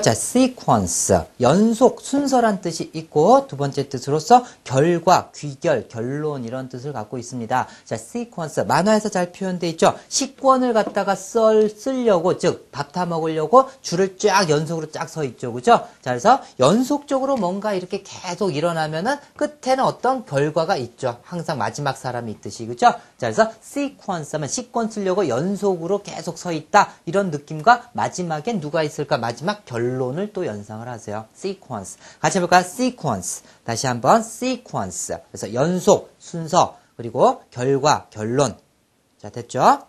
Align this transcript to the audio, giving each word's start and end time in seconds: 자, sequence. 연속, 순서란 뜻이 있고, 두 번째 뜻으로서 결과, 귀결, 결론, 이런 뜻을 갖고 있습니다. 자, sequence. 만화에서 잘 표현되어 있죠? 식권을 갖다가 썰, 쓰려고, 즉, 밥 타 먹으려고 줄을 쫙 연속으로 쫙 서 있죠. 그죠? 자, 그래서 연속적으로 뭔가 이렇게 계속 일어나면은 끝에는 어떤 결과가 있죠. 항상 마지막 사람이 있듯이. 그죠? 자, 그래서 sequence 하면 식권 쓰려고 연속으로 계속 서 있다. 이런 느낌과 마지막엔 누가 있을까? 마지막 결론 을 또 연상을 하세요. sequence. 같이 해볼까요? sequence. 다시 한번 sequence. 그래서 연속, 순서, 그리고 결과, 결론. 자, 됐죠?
자, 0.00 0.10
sequence. 0.12 1.14
연속, 1.40 2.00
순서란 2.00 2.60
뜻이 2.60 2.90
있고, 2.92 3.46
두 3.46 3.56
번째 3.56 3.88
뜻으로서 3.88 4.44
결과, 4.64 5.30
귀결, 5.34 5.88
결론, 5.88 6.44
이런 6.44 6.68
뜻을 6.68 6.92
갖고 6.92 7.18
있습니다. 7.18 7.66
자, 7.84 7.94
sequence. 7.94 8.64
만화에서 8.64 9.08
잘 9.08 9.32
표현되어 9.32 9.70
있죠? 9.70 9.94
식권을 10.08 10.72
갖다가 10.72 11.14
썰, 11.14 11.70
쓰려고, 11.70 12.38
즉, 12.38 12.70
밥 12.72 12.88
타 12.92 13.06
먹으려고 13.06 13.68
줄을 13.82 14.16
쫙 14.18 14.48
연속으로 14.50 14.90
쫙 14.90 15.08
서 15.08 15.24
있죠. 15.24 15.52
그죠? 15.52 15.86
자, 16.02 16.10
그래서 16.10 16.40
연속적으로 16.58 17.36
뭔가 17.36 17.74
이렇게 17.74 18.02
계속 18.02 18.56
일어나면은 18.56 19.16
끝에는 19.36 19.84
어떤 19.84 20.24
결과가 20.24 20.76
있죠. 20.76 21.18
항상 21.22 21.58
마지막 21.58 21.96
사람이 21.96 22.32
있듯이. 22.32 22.66
그죠? 22.66 22.86
자, 22.88 23.00
그래서 23.18 23.50
sequence 23.62 24.32
하면 24.36 24.48
식권 24.48 24.90
쓰려고 24.90 25.28
연속으로 25.28 26.02
계속 26.02 26.38
서 26.38 26.52
있다. 26.52 26.90
이런 27.04 27.30
느낌과 27.30 27.90
마지막엔 27.92 28.60
누가 28.60 28.82
있을까? 28.82 29.18
마지막 29.18 29.64
결론 29.66 29.87
을 29.88 30.32
또 30.32 30.46
연상을 30.46 30.86
하세요. 30.86 31.26
sequence. 31.34 31.98
같이 32.20 32.38
해볼까요? 32.38 32.60
sequence. 32.60 33.44
다시 33.64 33.86
한번 33.86 34.20
sequence. 34.20 35.16
그래서 35.30 35.52
연속, 35.54 36.14
순서, 36.18 36.78
그리고 36.96 37.42
결과, 37.50 38.06
결론. 38.10 38.56
자, 39.18 39.30
됐죠? 39.30 39.82